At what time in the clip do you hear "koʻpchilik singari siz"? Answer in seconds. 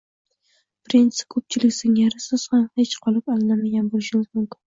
1.33-2.47